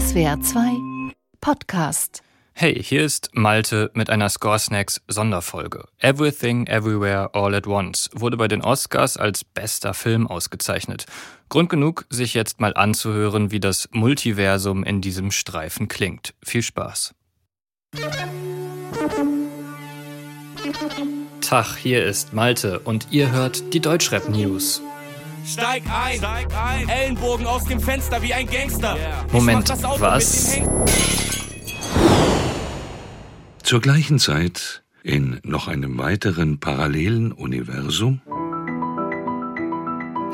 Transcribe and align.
SWR 0.00 0.40
2 0.40 1.12
Podcast. 1.42 2.22
Hey, 2.54 2.82
hier 2.82 3.04
ist 3.04 3.28
Malte 3.34 3.90
mit 3.92 4.08
einer 4.08 4.30
Score 4.30 4.58
Snacks 4.58 5.02
Sonderfolge. 5.08 5.84
Everything 5.98 6.66
Everywhere 6.68 7.34
All 7.34 7.54
at 7.54 7.66
Once 7.66 8.08
wurde 8.14 8.38
bei 8.38 8.48
den 8.48 8.62
Oscars 8.62 9.18
als 9.18 9.44
bester 9.44 9.92
Film 9.92 10.26
ausgezeichnet. 10.26 11.04
Grund 11.50 11.68
genug, 11.68 12.06
sich 12.08 12.32
jetzt 12.32 12.62
mal 12.62 12.72
anzuhören, 12.72 13.50
wie 13.50 13.60
das 13.60 13.90
Multiversum 13.92 14.84
in 14.84 15.02
diesem 15.02 15.30
Streifen 15.30 15.86
klingt. 15.88 16.32
Viel 16.42 16.62
Spaß. 16.62 17.14
Tag, 21.42 21.76
hier 21.76 22.06
ist 22.06 22.32
Malte 22.32 22.78
und 22.78 23.08
ihr 23.10 23.32
hört 23.32 23.74
die 23.74 23.80
Deutschrap 23.80 24.30
News. 24.30 24.80
Steig 25.46 25.82
ein, 25.92 26.18
Steig 26.18 26.48
ein. 26.54 26.88
Ellenbogen 26.88 27.46
aus 27.46 27.64
dem 27.64 27.80
Fenster 27.80 28.22
wie 28.22 28.32
ein 28.34 28.46
Gangster. 28.46 28.96
Yeah. 28.96 29.26
Moment, 29.32 29.68
was? 29.68 30.58
Zur 33.62 33.80
gleichen 33.80 34.18
Zeit 34.18 34.82
in 35.02 35.40
noch 35.42 35.68
einem 35.68 35.98
weiteren 35.98 36.60
parallelen 36.60 37.32
Universum? 37.32 38.20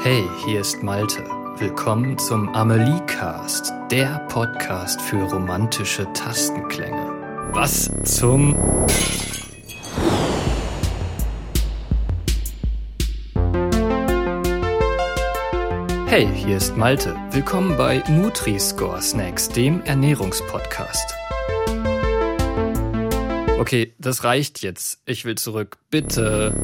Hey, 0.02 0.24
hier 0.44 0.60
ist 0.60 0.82
Malte. 0.82 1.24
Willkommen 1.58 2.18
zum 2.18 2.48
Amelie-Cast, 2.54 3.72
der 3.90 4.18
Podcast 4.28 5.00
für 5.00 5.22
romantische 5.22 6.06
Tastenklänge. 6.12 7.12
Was 7.52 7.90
zum... 8.04 8.54
Hey, 16.16 16.30
hier 16.34 16.56
ist 16.56 16.78
Malte. 16.78 17.14
Willkommen 17.32 17.76
bei 17.76 18.02
Nutri-Score 18.08 19.02
Snacks, 19.02 19.50
dem 19.50 19.82
Ernährungspodcast. 19.82 21.14
Okay, 23.58 23.92
das 23.98 24.24
reicht 24.24 24.62
jetzt. 24.62 25.02
Ich 25.04 25.26
will 25.26 25.34
zurück. 25.34 25.76
Bitte. 25.90 26.54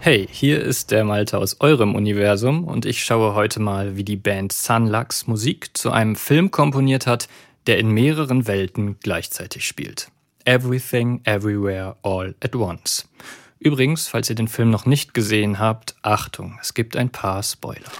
Hey, 0.00 0.26
hier 0.28 0.60
ist 0.60 0.90
der 0.90 1.04
Malte 1.04 1.38
aus 1.38 1.60
eurem 1.60 1.94
Universum 1.94 2.64
und 2.64 2.84
ich 2.84 3.04
schaue 3.04 3.36
heute 3.36 3.60
mal, 3.60 3.96
wie 3.96 4.02
die 4.02 4.16
Band 4.16 4.50
Sunlux 4.50 5.28
Musik 5.28 5.78
zu 5.78 5.92
einem 5.92 6.16
Film 6.16 6.50
komponiert 6.50 7.06
hat, 7.06 7.28
der 7.68 7.78
in 7.78 7.92
mehreren 7.92 8.48
Welten 8.48 8.96
gleichzeitig 8.98 9.64
spielt. 9.64 10.10
Everything, 10.44 11.20
Everywhere, 11.22 11.94
All 12.02 12.34
at 12.40 12.56
Once. 12.56 13.06
Übrigens, 13.62 14.08
falls 14.08 14.28
ihr 14.28 14.34
den 14.34 14.48
Film 14.48 14.70
noch 14.70 14.86
nicht 14.86 15.14
gesehen 15.14 15.60
habt, 15.60 15.94
Achtung, 16.02 16.58
es 16.60 16.74
gibt 16.74 16.96
ein 16.96 17.10
paar 17.10 17.44
Spoiler. 17.44 17.92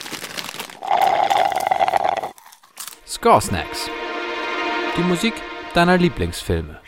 Score 3.07 3.41
Snacks. 3.41 3.89
Die 4.97 5.03
Musik 5.03 5.35
deiner 5.73 5.99
Lieblingsfilme. 5.99 6.81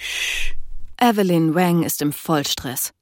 Evelyn 1.00 1.54
Wang 1.54 1.84
ist 1.84 2.02
im 2.02 2.12
Vollstress. 2.12 2.92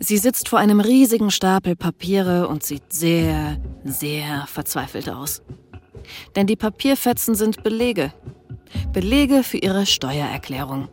Sie 0.00 0.18
sitzt 0.18 0.50
vor 0.50 0.58
einem 0.58 0.80
riesigen 0.80 1.30
Stapel 1.30 1.76
Papiere 1.76 2.46
und 2.48 2.62
sieht 2.62 2.92
sehr, 2.92 3.58
sehr 3.84 4.46
verzweifelt 4.46 5.08
aus. 5.08 5.40
Denn 6.36 6.46
die 6.46 6.56
Papierfetzen 6.56 7.34
sind 7.34 7.62
Belege. 7.62 8.12
Belege 8.92 9.44
für 9.44 9.56
ihre 9.56 9.86
Steuererklärung. 9.86 10.88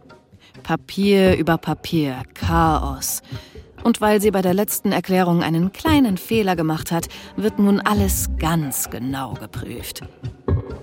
Papier 0.63 1.35
über 1.35 1.57
Papier, 1.57 2.23
Chaos. 2.33 3.21
Und 3.83 4.01
weil 4.01 4.21
sie 4.21 4.31
bei 4.31 4.41
der 4.41 4.53
letzten 4.53 4.91
Erklärung 4.91 5.43
einen 5.43 5.71
kleinen 5.71 6.17
Fehler 6.17 6.55
gemacht 6.55 6.91
hat, 6.91 7.07
wird 7.35 7.59
nun 7.59 7.79
alles 7.79 8.29
ganz 8.37 8.89
genau 8.89 9.33
geprüft. 9.33 10.01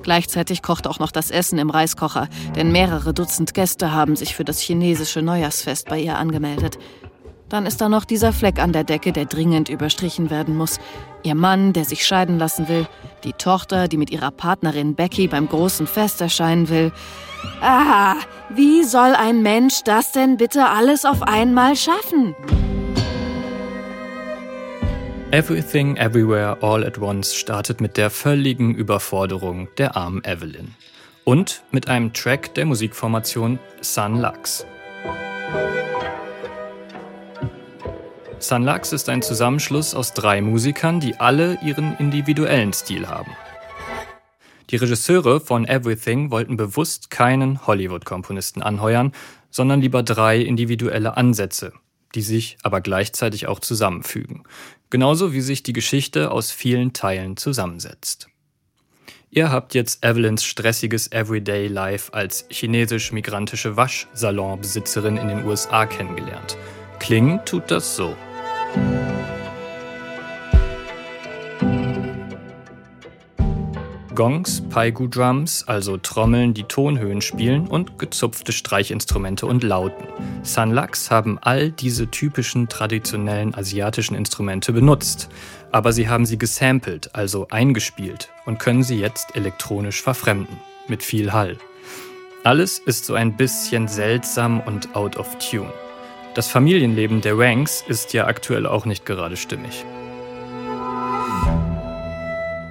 Gleichzeitig 0.02 0.62
kocht 0.62 0.86
auch 0.86 0.98
noch 0.98 1.12
das 1.12 1.30
Essen 1.30 1.58
im 1.58 1.70
Reiskocher, 1.70 2.28
denn 2.56 2.72
mehrere 2.72 3.12
Dutzend 3.12 3.54
Gäste 3.54 3.92
haben 3.92 4.16
sich 4.16 4.34
für 4.34 4.44
das 4.44 4.60
chinesische 4.60 5.22
Neujahrsfest 5.22 5.88
bei 5.88 5.98
ihr 6.00 6.16
angemeldet. 6.16 6.78
Dann 7.48 7.64
ist 7.64 7.80
da 7.80 7.88
noch 7.88 8.04
dieser 8.04 8.32
Fleck 8.32 8.58
an 8.58 8.72
der 8.72 8.84
Decke, 8.84 9.12
der 9.12 9.24
dringend 9.24 9.70
überstrichen 9.70 10.30
werden 10.30 10.56
muss. 10.56 10.78
Ihr 11.22 11.34
Mann, 11.34 11.72
der 11.72 11.84
sich 11.84 12.06
scheiden 12.06 12.38
lassen 12.38 12.68
will. 12.68 12.86
Die 13.24 13.32
Tochter, 13.32 13.88
die 13.88 13.96
mit 13.96 14.10
ihrer 14.10 14.30
Partnerin 14.30 14.94
Becky 14.94 15.28
beim 15.28 15.48
großen 15.48 15.86
Fest 15.86 16.20
erscheinen 16.20 16.68
will. 16.68 16.92
Ah, 17.62 18.16
wie 18.50 18.84
soll 18.84 19.14
ein 19.14 19.42
Mensch 19.42 19.82
das 19.84 20.12
denn 20.12 20.36
bitte 20.36 20.68
alles 20.68 21.04
auf 21.04 21.22
einmal 21.22 21.74
schaffen? 21.74 22.34
Everything 25.30 25.98
Everywhere 25.98 26.56
All 26.62 26.82
at 26.86 26.98
Once 26.98 27.34
startet 27.34 27.82
mit 27.82 27.98
der 27.98 28.08
völligen 28.08 28.74
Überforderung 28.74 29.68
der 29.76 29.94
armen 29.94 30.24
Evelyn. 30.24 30.74
Und 31.24 31.62
mit 31.70 31.86
einem 31.86 32.14
Track 32.14 32.54
der 32.54 32.64
Musikformation 32.64 33.58
Sun 33.82 34.22
Lux. 34.22 34.64
Sun 38.38 38.64
Lux 38.64 38.94
ist 38.94 39.10
ein 39.10 39.20
Zusammenschluss 39.20 39.94
aus 39.94 40.14
drei 40.14 40.40
Musikern, 40.40 40.98
die 40.98 41.20
alle 41.20 41.58
ihren 41.62 41.94
individuellen 41.98 42.72
Stil 42.72 43.06
haben. 43.06 43.32
Die 44.70 44.76
Regisseure 44.76 45.40
von 45.40 45.68
Everything 45.68 46.30
wollten 46.30 46.56
bewusst 46.56 47.10
keinen 47.10 47.66
Hollywood-Komponisten 47.66 48.62
anheuern, 48.62 49.12
sondern 49.50 49.82
lieber 49.82 50.02
drei 50.02 50.38
individuelle 50.38 51.18
Ansätze, 51.18 51.74
die 52.14 52.22
sich 52.22 52.56
aber 52.62 52.80
gleichzeitig 52.80 53.46
auch 53.46 53.60
zusammenfügen, 53.60 54.44
genauso 54.90 55.32
wie 55.32 55.40
sich 55.40 55.62
die 55.62 55.72
Geschichte 55.72 56.30
aus 56.30 56.50
vielen 56.50 56.92
Teilen 56.92 57.36
zusammensetzt. 57.36 58.28
Ihr 59.30 59.50
habt 59.50 59.74
jetzt 59.74 60.04
Evelyns 60.04 60.44
stressiges 60.44 61.12
Everyday 61.12 61.66
Life 61.66 62.14
als 62.14 62.46
chinesisch-migrantische 62.50 63.76
Waschsalonbesitzerin 63.76 65.18
in 65.18 65.28
den 65.28 65.44
USA 65.44 65.84
kennengelernt. 65.84 66.56
Klingen 66.98 67.44
tut 67.44 67.70
das 67.70 67.94
so. 67.94 68.16
Gongs, 74.18 74.62
Paigu-Drums, 74.68 75.68
also 75.68 75.96
Trommeln, 75.96 76.52
die 76.52 76.64
Tonhöhen 76.64 77.20
spielen 77.20 77.68
und 77.68 78.00
gezupfte 78.00 78.50
Streichinstrumente 78.50 79.46
und 79.46 79.62
Lauten. 79.62 80.08
Sanlaks 80.42 81.12
haben 81.12 81.38
all 81.40 81.70
diese 81.70 82.10
typischen 82.10 82.68
traditionellen 82.68 83.54
asiatischen 83.54 84.16
Instrumente 84.16 84.72
benutzt, 84.72 85.28
aber 85.70 85.92
sie 85.92 86.08
haben 86.08 86.26
sie 86.26 86.36
gesampelt, 86.36 87.14
also 87.14 87.46
eingespielt 87.50 88.28
und 88.44 88.58
können 88.58 88.82
sie 88.82 88.98
jetzt 88.98 89.36
elektronisch 89.36 90.02
verfremden, 90.02 90.56
mit 90.88 91.04
viel 91.04 91.32
Hall. 91.32 91.56
Alles 92.42 92.80
ist 92.80 93.04
so 93.04 93.14
ein 93.14 93.36
bisschen 93.36 93.86
seltsam 93.86 94.58
und 94.58 94.96
out 94.96 95.16
of 95.16 95.28
tune. 95.38 95.72
Das 96.34 96.48
Familienleben 96.48 97.20
der 97.20 97.38
Wangs 97.38 97.84
ist 97.86 98.12
ja 98.14 98.26
aktuell 98.26 98.66
auch 98.66 98.84
nicht 98.84 99.06
gerade 99.06 99.36
stimmig. 99.36 99.84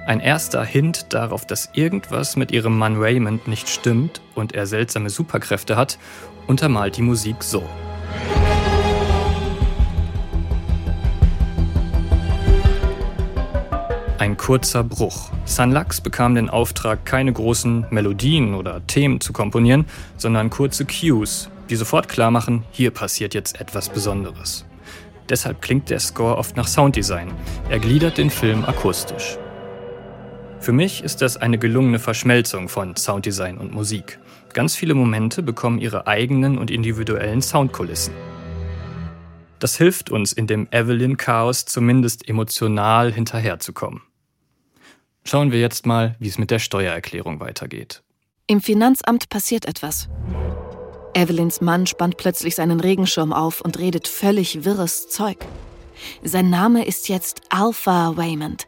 Ein 0.08 0.20
erster 0.20 0.64
Hint 0.64 1.12
darauf, 1.12 1.44
dass 1.44 1.68
irgendwas 1.74 2.34
mit 2.34 2.50
ihrem 2.50 2.78
Mann 2.78 2.96
Raymond 2.96 3.46
nicht 3.46 3.68
stimmt 3.68 4.22
und 4.34 4.54
er 4.54 4.66
seltsame 4.66 5.10
Superkräfte 5.10 5.76
hat, 5.76 5.98
untermalt 6.46 6.96
die 6.96 7.02
Musik 7.02 7.44
so. 7.44 7.62
Ein 14.16 14.38
kurzer 14.38 14.82
Bruch. 14.82 15.30
Sunlux 15.44 16.00
bekam 16.00 16.34
den 16.34 16.48
Auftrag, 16.48 17.04
keine 17.04 17.34
großen 17.34 17.84
Melodien 17.90 18.54
oder 18.54 18.80
Themen 18.86 19.20
zu 19.20 19.34
komponieren, 19.34 19.84
sondern 20.16 20.48
kurze 20.48 20.86
Cues, 20.86 21.50
die 21.68 21.76
sofort 21.76 22.08
klar 22.08 22.30
machen, 22.30 22.64
hier 22.70 22.92
passiert 22.92 23.34
jetzt 23.34 23.60
etwas 23.60 23.90
Besonderes. 23.90 24.64
Deshalb 25.28 25.60
klingt 25.60 25.90
der 25.90 26.00
Score 26.00 26.38
oft 26.38 26.56
nach 26.56 26.66
Sounddesign. 26.66 27.30
Er 27.68 27.78
gliedert 27.78 28.16
den 28.16 28.30
Film 28.30 28.64
akustisch. 28.64 29.36
Für 30.60 30.72
mich 30.72 31.02
ist 31.02 31.22
das 31.22 31.36
eine 31.36 31.58
gelungene 31.58 31.98
Verschmelzung 31.98 32.68
von 32.68 32.96
Sounddesign 32.96 33.58
und 33.58 33.72
Musik. 33.72 34.18
Ganz 34.52 34.74
viele 34.74 34.94
Momente 34.94 35.42
bekommen 35.42 35.78
ihre 35.78 36.06
eigenen 36.06 36.58
und 36.58 36.70
individuellen 36.70 37.42
Soundkulissen. 37.42 38.12
Das 39.58 39.76
hilft 39.76 40.10
uns 40.10 40.32
in 40.32 40.46
dem 40.46 40.68
Evelyn-Chaos 40.70 41.64
zumindest 41.64 42.28
emotional 42.28 43.12
hinterherzukommen. 43.12 44.02
Schauen 45.24 45.52
wir 45.52 45.60
jetzt 45.60 45.84
mal, 45.86 46.16
wie 46.18 46.28
es 46.28 46.38
mit 46.38 46.50
der 46.50 46.58
Steuererklärung 46.58 47.40
weitergeht. 47.40 48.02
Im 48.46 48.60
Finanzamt 48.60 49.28
passiert 49.28 49.66
etwas. 49.66 50.08
Evelyns 51.14 51.60
Mann 51.60 51.86
spannt 51.86 52.16
plötzlich 52.16 52.54
seinen 52.54 52.80
Regenschirm 52.80 53.32
auf 53.32 53.60
und 53.60 53.78
redet 53.78 54.06
völlig 54.06 54.64
wirres 54.64 55.08
Zeug. 55.08 55.38
Sein 56.22 56.48
Name 56.48 56.86
ist 56.86 57.08
jetzt 57.08 57.42
Alpha 57.48 58.16
Waymond. 58.16 58.67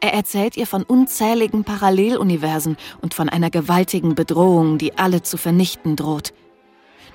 Er 0.00 0.14
erzählt 0.14 0.56
ihr 0.56 0.66
von 0.66 0.82
unzähligen 0.82 1.64
Paralleluniversen 1.64 2.76
und 3.00 3.14
von 3.14 3.28
einer 3.28 3.50
gewaltigen 3.50 4.14
Bedrohung, 4.14 4.78
die 4.78 4.96
alle 4.98 5.22
zu 5.22 5.36
vernichten 5.36 5.96
droht. 5.96 6.32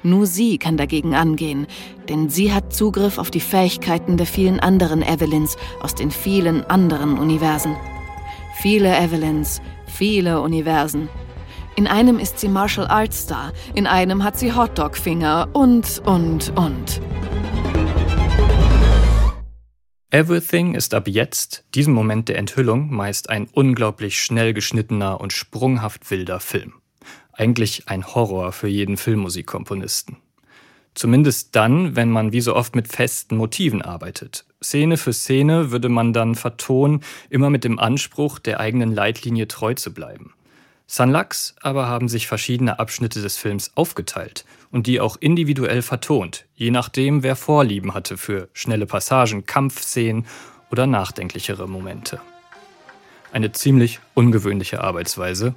Nur 0.03 0.25
sie 0.25 0.57
kann 0.57 0.75
dagegen 0.75 1.15
angehen, 1.15 1.65
denn 2.09 2.29
sie 2.29 2.53
hat 2.53 2.73
Zugriff 2.73 3.17
auf 3.17 3.31
die 3.31 3.39
Fähigkeiten 3.39 4.17
der 4.17 4.25
vielen 4.25 4.59
anderen 4.59 5.01
Evelyns 5.01 5.55
aus 5.81 5.95
den 5.95 6.11
vielen 6.11 6.65
anderen 6.65 7.17
Universen. 7.17 7.75
Viele 8.61 8.95
Evelyns, 8.95 9.61
viele 9.87 10.41
Universen. 10.41 11.07
In 11.75 11.87
einem 11.87 12.19
ist 12.19 12.39
sie 12.39 12.49
Martial 12.49 12.87
Arts 12.87 13.21
Star, 13.21 13.51
in 13.73 13.87
einem 13.87 14.23
hat 14.23 14.37
sie 14.37 14.53
Hotdog-Finger 14.53 15.47
und, 15.53 16.01
und, 16.05 16.53
und. 16.55 17.01
Everything 20.13 20.75
ist 20.75 20.93
ab 20.93 21.07
jetzt, 21.07 21.63
diesem 21.73 21.91
Moment 21.95 22.29
der 22.29 22.37
Enthüllung, 22.37 22.93
meist 22.93 23.31
ein 23.31 23.47
unglaublich 23.51 24.21
schnell 24.21 24.53
geschnittener 24.53 25.19
und 25.19 25.33
sprunghaft 25.33 26.11
wilder 26.11 26.39
Film. 26.39 26.73
Eigentlich 27.31 27.87
ein 27.87 28.05
Horror 28.05 28.51
für 28.51 28.67
jeden 28.67 28.97
Filmmusikkomponisten. 28.97 30.17
Zumindest 30.93 31.55
dann, 31.55 31.95
wenn 31.95 32.11
man 32.11 32.31
wie 32.31 32.41
so 32.41 32.55
oft 32.55 32.75
mit 32.75 32.89
festen 32.89 33.37
Motiven 33.37 33.81
arbeitet. 33.81 34.45
Szene 34.63 34.97
für 34.97 35.13
Szene 35.13 35.71
würde 35.71 35.89
man 35.89 36.13
dann 36.13 36.35
vertonen, 36.35 37.01
immer 37.31 37.49
mit 37.49 37.63
dem 37.63 37.79
Anspruch, 37.79 38.37
der 38.37 38.59
eigenen 38.59 38.93
Leitlinie 38.93 39.47
treu 39.47 39.73
zu 39.73 39.95
bleiben. 39.95 40.35
Sunlux 40.95 41.55
aber 41.59 41.87
haben 41.87 42.07
sich 42.07 42.27
verschiedene 42.27 42.77
Abschnitte 42.77 43.19
des 43.19 43.35
Films 43.35 43.71
aufgeteilt 43.73 44.45
und 44.69 44.85
die 44.85 44.99
auch 44.99 45.17
individuell 45.19 45.81
vertont, 45.81 46.45
je 46.53 46.69
nachdem, 46.69 47.23
wer 47.23 47.35
Vorlieben 47.35 47.95
hatte 47.95 48.15
für 48.15 48.47
schnelle 48.53 48.85
Passagen, 48.85 49.47
Kampfszenen 49.47 50.27
oder 50.69 50.85
nachdenklichere 50.85 51.67
Momente. 51.67 52.21
Eine 53.31 53.51
ziemlich 53.53 54.01
ungewöhnliche 54.13 54.83
Arbeitsweise 54.83 55.55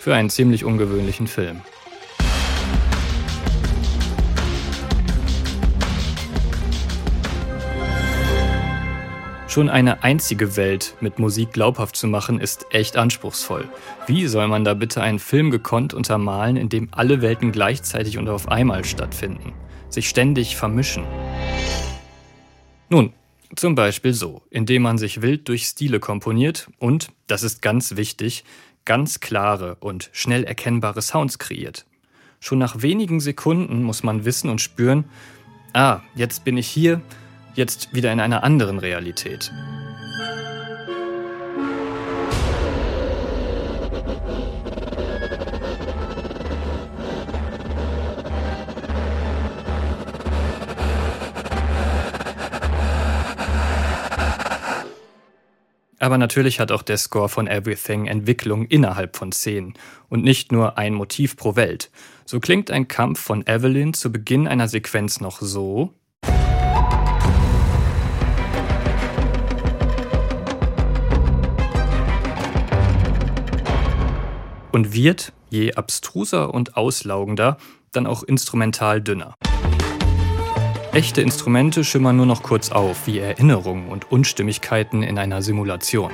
für 0.00 0.16
einen 0.16 0.30
ziemlich 0.30 0.64
ungewöhnlichen 0.64 1.28
Film. 1.28 1.60
Schon 9.52 9.68
eine 9.68 10.02
einzige 10.02 10.56
Welt 10.56 10.96
mit 11.02 11.18
Musik 11.18 11.52
glaubhaft 11.52 11.94
zu 11.94 12.06
machen, 12.06 12.40
ist 12.40 12.64
echt 12.70 12.96
anspruchsvoll. 12.96 13.68
Wie 14.06 14.26
soll 14.26 14.48
man 14.48 14.64
da 14.64 14.72
bitte 14.72 15.02
einen 15.02 15.18
Film 15.18 15.50
gekonnt 15.50 15.92
untermalen, 15.92 16.56
in 16.56 16.70
dem 16.70 16.88
alle 16.90 17.20
Welten 17.20 17.52
gleichzeitig 17.52 18.16
und 18.16 18.30
auf 18.30 18.48
einmal 18.48 18.82
stattfinden, 18.86 19.52
sich 19.90 20.08
ständig 20.08 20.56
vermischen? 20.56 21.04
Nun, 22.88 23.12
zum 23.54 23.74
Beispiel 23.74 24.14
so, 24.14 24.40
indem 24.48 24.80
man 24.80 24.96
sich 24.96 25.20
wild 25.20 25.46
durch 25.48 25.64
Stile 25.66 26.00
komponiert 26.00 26.70
und, 26.78 27.10
das 27.26 27.42
ist 27.42 27.60
ganz 27.60 27.96
wichtig, 27.96 28.44
ganz 28.86 29.20
klare 29.20 29.76
und 29.80 30.08
schnell 30.14 30.44
erkennbare 30.44 31.02
Sounds 31.02 31.38
kreiert. 31.38 31.84
Schon 32.40 32.58
nach 32.58 32.80
wenigen 32.80 33.20
Sekunden 33.20 33.82
muss 33.82 34.02
man 34.02 34.24
wissen 34.24 34.48
und 34.48 34.62
spüren, 34.62 35.04
ah, 35.74 36.00
jetzt 36.14 36.42
bin 36.42 36.56
ich 36.56 36.68
hier, 36.68 37.02
jetzt 37.54 37.94
wieder 37.94 38.12
in 38.12 38.20
einer 38.20 38.44
anderen 38.44 38.78
Realität. 38.78 39.52
Aber 56.02 56.18
natürlich 56.18 56.58
hat 56.58 56.72
auch 56.72 56.82
der 56.82 56.98
Score 56.98 57.28
von 57.28 57.46
Everything 57.46 58.06
Entwicklung 58.06 58.66
innerhalb 58.66 59.16
von 59.16 59.30
Szenen 59.30 59.74
und 60.08 60.24
nicht 60.24 60.50
nur 60.50 60.76
ein 60.76 60.94
Motiv 60.94 61.36
pro 61.36 61.54
Welt. 61.54 61.92
So 62.24 62.40
klingt 62.40 62.72
ein 62.72 62.88
Kampf 62.88 63.20
von 63.20 63.46
Evelyn 63.46 63.94
zu 63.94 64.10
Beginn 64.10 64.48
einer 64.48 64.66
Sequenz 64.66 65.20
noch 65.20 65.40
so. 65.40 65.94
Und 74.72 74.92
wird, 74.92 75.32
je 75.50 75.74
abstruser 75.74 76.52
und 76.52 76.76
auslaugender, 76.76 77.58
dann 77.92 78.06
auch 78.06 78.22
instrumental 78.22 79.00
dünner. 79.00 79.34
Echte 80.92 81.22
Instrumente 81.22 81.84
schimmern 81.84 82.16
nur 82.16 82.26
noch 82.26 82.42
kurz 82.42 82.70
auf, 82.70 83.06
wie 83.06 83.18
Erinnerungen 83.18 83.88
und 83.88 84.10
Unstimmigkeiten 84.10 85.02
in 85.02 85.18
einer 85.18 85.40
Simulation. 85.40 86.10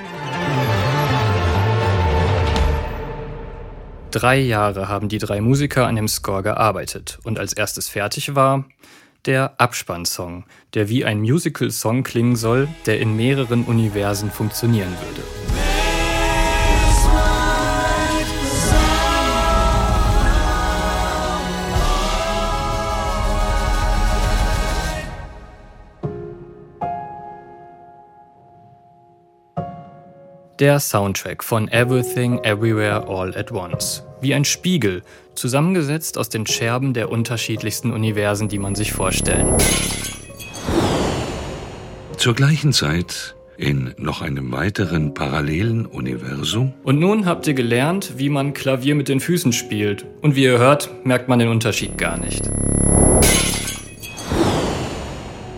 Drei 4.11 4.39
Jahre 4.39 4.89
haben 4.89 5.09
die 5.09 5.19
drei 5.19 5.41
Musiker 5.41 5.87
an 5.87 5.97
dem 5.97 6.09
Score 6.09 6.43
gearbeitet 6.43 7.19
und 7.25 7.39
als 7.39 7.53
erstes 7.53 7.89
fertig 7.89 8.35
war 8.35 8.65
der 9.27 9.61
Abspannsong, 9.61 10.45
der 10.75 10.89
wie 10.89 11.05
ein 11.05 11.21
Musical-Song 11.21 12.03
klingen 12.03 12.37
soll, 12.37 12.69
der 12.87 13.01
in 13.01 13.17
mehreren 13.17 13.65
Universen 13.65 14.31
funktionieren 14.31 14.95
würde. 15.03 15.48
Der 30.59 30.81
Soundtrack 30.81 31.45
von 31.45 31.69
Everything 31.69 32.43
Everywhere 32.43 33.07
All 33.07 33.33
at 33.37 33.53
Once. 33.53 34.03
Wie 34.21 34.35
ein 34.35 34.45
Spiegel, 34.45 35.03
zusammengesetzt 35.37 36.19
aus 36.19 36.31
den 36.31 36.49
Scherben 36.49 36.95
der 36.95 37.13
unterschiedlichsten 37.13 37.93
Universen, 37.93 38.49
die 38.49 38.59
man 38.59 38.75
sich 38.75 38.93
vorstellen. 38.93 39.57
Zur 42.17 42.35
gleichen 42.35 42.73
Zeit 42.73 43.37
in 43.57 43.95
noch 43.99 44.21
einem 44.21 44.51
weiteren 44.51 45.15
parallelen 45.15 45.87
Universum. 45.87 46.73
Und 46.83 46.99
nun 46.99 47.25
habt 47.25 47.47
ihr 47.47 47.55
gelernt, 47.55 48.15
wie 48.17 48.29
man 48.29 48.53
Klavier 48.53 48.97
mit 48.97 49.09
den 49.09 49.21
Füßen 49.21 49.53
spielt. 49.53 50.07
Und 50.23 50.35
wie 50.35 50.43
ihr 50.43 50.59
hört, 50.59 50.91
merkt 51.05 51.29
man 51.29 51.39
den 51.39 51.51
Unterschied 51.51 51.97
gar 51.97 52.19
nicht. 52.19 52.51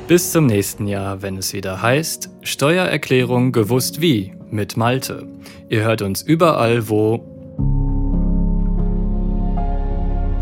Bis 0.09 0.31
zum 0.31 0.45
nächsten 0.45 0.87
Jahr, 0.87 1.23
wenn 1.23 1.39
es 1.39 1.55
wieder 1.55 1.81
heißt 1.81 2.29
Steuererklärung 2.43 3.53
gewusst 3.53 4.03
wie 4.03 4.35
mit 4.53 4.77
Malte. 4.77 5.27
Ihr 5.69 5.85
hört 5.85 6.03
uns 6.03 6.23
überall, 6.23 6.89
wo. 6.89 7.25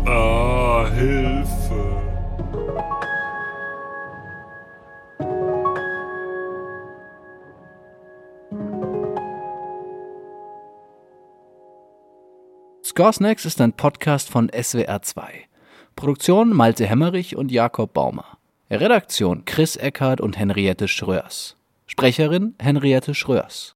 Ah, 0.05 0.87
Hilfe. 0.95 1.49
Scoresnacks 12.83 13.45
ist 13.45 13.61
ein 13.61 13.73
Podcast 13.73 14.29
von 14.29 14.49
SWR2. 14.49 15.21
Produktion 15.95 16.49
Malte 16.53 16.85
Hemmerich 16.85 17.35
und 17.35 17.51
Jakob 17.51 17.93
Baumer. 17.93 18.37
Redaktion 18.71 19.45
Chris 19.45 19.75
Eckhardt 19.75 20.21
und 20.21 20.37
Henriette 20.37 20.87
Schröers. 20.87 21.55
Sprecherin 21.87 22.55
Henriette 22.59 23.15
Schröers. 23.15 23.75